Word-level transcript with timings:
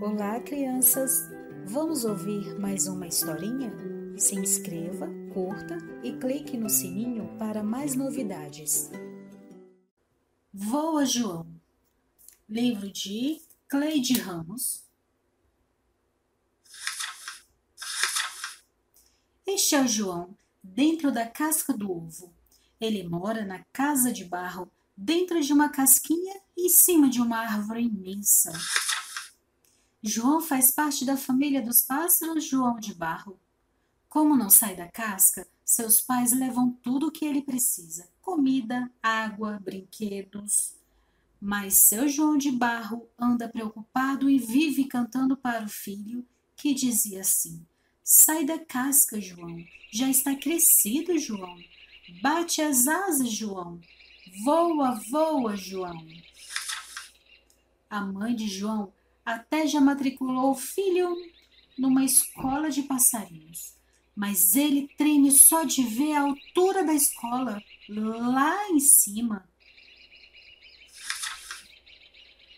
Olá, 0.00 0.40
crianças! 0.40 1.28
Vamos 1.66 2.06
ouvir 2.06 2.58
mais 2.58 2.86
uma 2.86 3.06
historinha? 3.06 3.70
Se 4.16 4.34
inscreva, 4.34 5.06
curta 5.34 5.76
e 6.02 6.16
clique 6.16 6.56
no 6.56 6.70
sininho 6.70 7.36
para 7.38 7.62
mais 7.62 7.94
novidades. 7.94 8.90
Voa 10.54 11.04
João, 11.04 11.46
livro 12.48 12.90
de 12.90 13.42
Cleide 13.68 14.14
Ramos. 14.14 14.86
Este 19.46 19.74
é 19.74 19.82
o 19.82 19.86
João, 19.86 20.34
dentro 20.64 21.12
da 21.12 21.26
casca 21.26 21.74
do 21.74 21.92
ovo. 21.92 22.32
Ele 22.80 23.06
mora 23.06 23.44
na 23.44 23.62
casa 23.70 24.10
de 24.10 24.24
barro, 24.24 24.72
dentro 24.96 25.38
de 25.42 25.52
uma 25.52 25.68
casquinha 25.68 26.40
em 26.56 26.70
cima 26.70 27.10
de 27.10 27.20
uma 27.20 27.40
árvore 27.40 27.82
imensa. 27.82 28.50
João 30.02 30.40
faz 30.40 30.70
parte 30.70 31.04
da 31.04 31.16
família 31.16 31.60
dos 31.60 31.82
pássaros 31.82 32.44
João 32.44 32.80
de 32.80 32.94
Barro. 32.94 33.38
Como 34.08 34.34
não 34.34 34.48
sai 34.48 34.74
da 34.74 34.88
casca, 34.88 35.46
seus 35.62 36.00
pais 36.00 36.32
levam 36.32 36.72
tudo 36.82 37.08
o 37.08 37.12
que 37.12 37.26
ele 37.26 37.42
precisa: 37.42 38.08
comida, 38.22 38.90
água, 39.02 39.60
brinquedos. 39.62 40.74
Mas 41.38 41.74
seu 41.74 42.08
João 42.08 42.38
de 42.38 42.50
Barro 42.50 43.06
anda 43.18 43.48
preocupado 43.48 44.28
e 44.30 44.38
vive 44.38 44.84
cantando 44.84 45.36
para 45.36 45.64
o 45.64 45.68
filho, 45.68 46.26
que 46.56 46.72
dizia 46.72 47.20
assim: 47.20 47.64
Sai 48.02 48.46
da 48.46 48.58
casca, 48.58 49.20
João. 49.20 49.62
Já 49.92 50.08
está 50.08 50.34
crescido, 50.34 51.18
João. 51.18 51.58
Bate 52.22 52.62
as 52.62 52.88
asas, 52.88 53.30
João. 53.30 53.80
Voa, 54.44 54.98
voa, 55.10 55.56
João. 55.56 56.06
A 57.88 58.00
mãe 58.00 58.34
de 58.34 58.48
João 58.48 58.92
até 59.24 59.66
já 59.66 59.80
matriculou 59.80 60.50
o 60.52 60.56
filho 60.56 61.16
numa 61.78 62.04
escola 62.04 62.70
de 62.70 62.82
passarinhos. 62.82 63.76
Mas 64.14 64.54
ele 64.54 64.88
treme 64.96 65.30
só 65.30 65.64
de 65.64 65.82
ver 65.82 66.12
a 66.12 66.22
altura 66.22 66.84
da 66.84 66.92
escola, 66.92 67.62
lá 67.88 68.68
em 68.68 68.80
cima. 68.80 69.48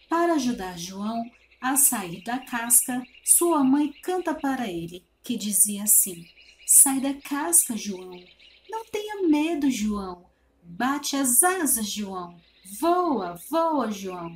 Para 0.09 0.35
ajudar 0.35 0.79
João 0.79 1.31
a 1.61 1.77
sair 1.77 2.23
da 2.23 2.39
casca, 2.39 3.03
sua 3.25 3.63
mãe 3.63 3.93
canta 4.03 4.35
para 4.35 4.69
ele, 4.69 5.05
que 5.23 5.37
dizia 5.37 5.85
assim: 5.85 6.27
Sai 6.67 7.01
da 7.01 7.15
casca, 7.15 7.77
João. 7.77 8.23
Não 8.69 8.85
tenha 8.87 9.29
medo, 9.29 9.71
João. 9.71 10.27
Bate 10.63 11.17
as 11.17 11.43
asas, 11.43 11.89
João. 11.89 12.41
Voa, 12.81 13.39
voa, 13.51 13.91
João. 13.91 14.33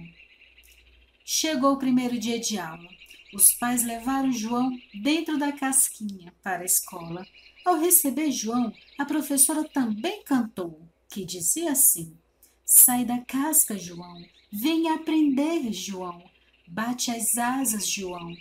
Chegou 1.28 1.72
o 1.72 1.76
primeiro 1.76 2.16
dia 2.16 2.38
de 2.38 2.56
aula. 2.56 2.88
Os 3.34 3.50
pais 3.50 3.82
levaram 3.82 4.30
João 4.30 4.70
dentro 5.02 5.36
da 5.36 5.50
casquinha 5.50 6.32
para 6.40 6.62
a 6.62 6.64
escola. 6.64 7.26
Ao 7.64 7.74
receber 7.80 8.30
João, 8.30 8.72
a 8.96 9.04
professora 9.04 9.68
também 9.68 10.22
cantou, 10.22 10.88
que 11.08 11.24
dizia 11.24 11.72
assim: 11.72 12.16
Sai 12.64 13.04
da 13.04 13.18
casca, 13.18 13.76
João. 13.76 14.24
Venha 14.52 14.94
aprender, 14.94 15.72
João. 15.72 16.22
Bate 16.68 17.10
as 17.10 17.36
asas, 17.36 17.88
João. 17.88 18.32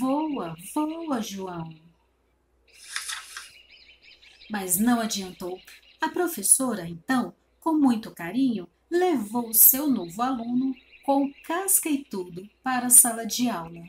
Voa, 0.00 0.56
voa, 0.74 1.22
João. 1.22 1.72
Mas 4.50 4.80
não 4.80 4.98
adiantou. 4.98 5.60
A 6.00 6.08
professora, 6.08 6.88
então, 6.88 7.32
com 7.60 7.74
muito 7.74 8.10
carinho, 8.10 8.68
levou 8.90 9.54
seu 9.54 9.86
novo 9.86 10.20
aluno 10.20 10.74
com 11.02 11.32
casca 11.44 11.88
e 11.88 12.04
tudo, 12.04 12.48
para 12.62 12.86
a 12.86 12.90
sala 12.90 13.26
de 13.26 13.48
aula. 13.48 13.82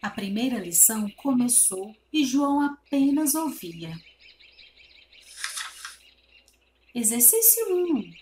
A 0.00 0.10
primeira 0.10 0.58
lição 0.58 1.10
começou 1.10 1.96
e 2.12 2.24
João 2.24 2.60
apenas 2.60 3.34
ouvia. 3.34 3.92
Exercício 6.94 7.64
1. 7.74 8.12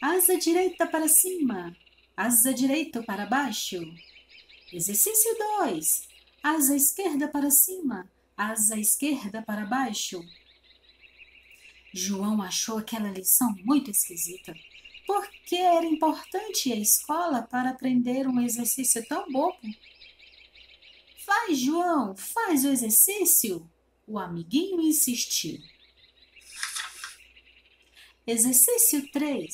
Asa 0.00 0.36
direita 0.36 0.86
para 0.86 1.08
cima, 1.08 1.76
asa 2.16 2.52
direita 2.52 3.02
para 3.02 3.26
baixo. 3.26 3.80
Exercício 4.72 5.36
2. 5.60 6.08
Asa 6.42 6.76
esquerda 6.76 7.28
para 7.28 7.50
cima, 7.50 8.10
asa 8.36 8.78
esquerda 8.78 9.42
para 9.42 9.64
baixo. 9.64 10.22
João 11.92 12.42
achou 12.42 12.78
aquela 12.78 13.10
lição 13.10 13.54
muito 13.64 13.90
esquisita 13.90 14.54
por 15.08 15.26
que 15.46 15.56
era 15.56 15.86
importante 15.86 16.70
a 16.70 16.76
escola 16.76 17.40
para 17.40 17.70
aprender 17.70 18.28
um 18.28 18.42
exercício 18.42 19.02
tão 19.08 19.32
bobo? 19.32 19.58
Faz, 21.24 21.58
João, 21.58 22.14
faz 22.14 22.66
o 22.66 22.68
exercício. 22.68 23.66
O 24.06 24.18
amiguinho 24.18 24.82
insistiu. 24.82 25.58
Exercício 28.26 29.10
3. 29.10 29.50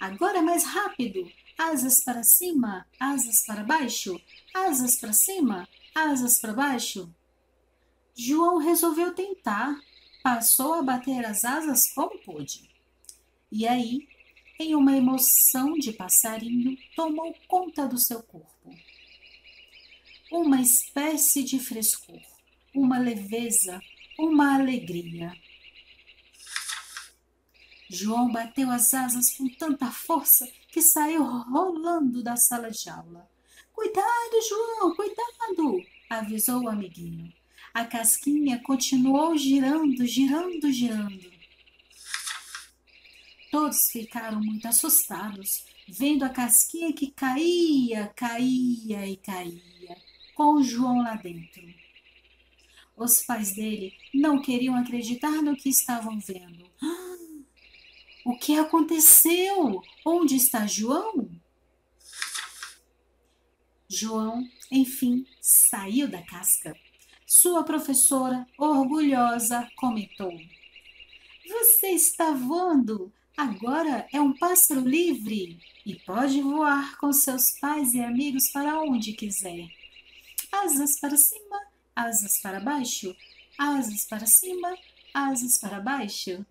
Agora 0.00 0.40
mais 0.40 0.64
rápido. 0.64 1.30
Asas 1.58 2.02
para 2.02 2.24
cima, 2.24 2.86
asas 2.98 3.44
para 3.46 3.62
baixo, 3.62 4.18
asas 4.54 4.96
para 4.96 5.12
cima, 5.12 5.68
asas 5.94 6.40
para 6.40 6.54
baixo. 6.54 7.14
João 8.16 8.56
resolveu 8.56 9.14
tentar. 9.14 9.78
Passou 10.22 10.72
a 10.72 10.82
bater 10.82 11.26
as 11.26 11.44
asas 11.44 11.92
como 11.92 12.18
pôde. 12.20 12.70
E 13.52 13.68
aí 13.68 14.08
em 14.58 14.74
uma 14.74 14.96
emoção 14.96 15.74
de 15.74 15.92
passarinho, 15.92 16.76
tomou 16.94 17.34
conta 17.48 17.86
do 17.86 17.98
seu 17.98 18.22
corpo. 18.22 18.74
Uma 20.30 20.60
espécie 20.60 21.42
de 21.42 21.58
frescor, 21.58 22.20
uma 22.74 22.98
leveza, 22.98 23.80
uma 24.18 24.54
alegria. 24.54 25.32
João 27.88 28.32
bateu 28.32 28.70
as 28.70 28.94
asas 28.94 29.36
com 29.36 29.48
tanta 29.48 29.90
força 29.90 30.48
que 30.68 30.80
saiu 30.80 31.24
rolando 31.24 32.22
da 32.22 32.36
sala 32.36 32.70
de 32.70 32.88
aula. 32.88 33.28
Cuidado, 33.72 34.40
João, 34.48 34.94
cuidado! 34.94 35.84
avisou 36.08 36.62
o 36.62 36.68
amiguinho. 36.68 37.32
A 37.72 37.84
casquinha 37.84 38.60
continuou 38.60 39.36
girando, 39.36 40.06
girando, 40.06 40.70
girando. 40.70 41.33
Todos 43.54 43.88
ficaram 43.92 44.40
muito 44.42 44.66
assustados, 44.66 45.64
vendo 45.86 46.24
a 46.24 46.28
casquinha 46.28 46.92
que 46.92 47.12
caía, 47.12 48.08
caía 48.08 49.06
e 49.06 49.16
caía, 49.16 49.96
com 50.34 50.54
o 50.54 50.62
João 50.64 51.04
lá 51.04 51.14
dentro. 51.14 51.62
Os 52.96 53.22
pais 53.22 53.54
dele 53.54 53.96
não 54.12 54.42
queriam 54.42 54.74
acreditar 54.74 55.40
no 55.40 55.54
que 55.54 55.68
estavam 55.68 56.18
vendo. 56.18 56.68
O 58.26 58.36
que 58.36 58.58
aconteceu? 58.58 59.80
Onde 60.04 60.34
está 60.34 60.66
João? 60.66 61.30
João, 63.88 64.48
enfim, 64.68 65.26
saiu 65.40 66.08
da 66.08 66.22
casca. 66.22 66.74
Sua 67.24 67.62
professora, 67.62 68.46
orgulhosa, 68.58 69.68
comentou: 69.76 70.32
Você 71.46 71.90
está 71.90 72.32
voando 72.32 73.12
Agora 73.36 74.06
é 74.12 74.20
um 74.20 74.32
pássaro 74.32 74.80
livre 74.80 75.58
e 75.84 75.96
pode 75.96 76.40
voar 76.40 76.96
com 76.98 77.12
seus 77.12 77.50
pais 77.58 77.92
e 77.92 78.00
amigos 78.00 78.48
para 78.52 78.80
onde 78.80 79.12
quiser. 79.12 79.68
Asas 80.52 81.00
para 81.00 81.16
cima, 81.16 81.66
asas 81.96 82.40
para 82.40 82.60
baixo, 82.60 83.14
asas 83.58 84.06
para 84.06 84.24
cima, 84.24 84.78
asas 85.12 85.58
para 85.58 85.80
baixo. 85.80 86.46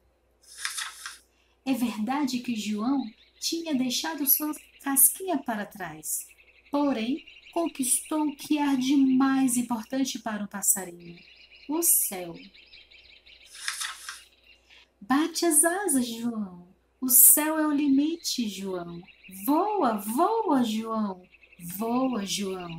É 1.66 1.74
verdade 1.74 2.40
que 2.40 2.54
João 2.54 3.10
tinha 3.40 3.74
deixado 3.74 4.30
sua 4.30 4.54
casquinha 4.82 5.38
para 5.38 5.66
trás, 5.66 6.28
porém 6.70 7.26
conquistou 7.54 8.28
o 8.28 8.36
que 8.36 8.60
há 8.60 8.76
de 8.76 8.98
mais 8.98 9.56
importante 9.56 10.20
para 10.20 10.44
um 10.44 10.48
passarinho: 10.48 11.18
o 11.70 11.82
céu. 11.82 12.36
Bate 15.00 15.46
as 15.46 15.64
asas, 15.64 16.06
João. 16.06 16.73
O 17.04 17.10
céu 17.10 17.60
é 17.60 17.68
o 17.68 17.72
limite, 17.74 18.48
João. 18.48 19.02
Voa, 19.46 19.98
voa, 19.98 20.64
João. 20.64 21.22
Voa, 21.78 22.26
João. 22.26 22.70